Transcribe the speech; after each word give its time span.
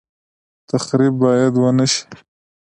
تخریب 0.69 1.13
باید 1.23 1.53
ونشي 1.57 2.01